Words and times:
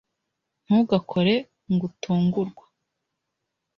ntugakore 0.65 1.33
gutungurwa 1.81 2.65